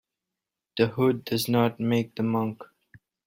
[0.77, 2.63] The hood does not make the monk.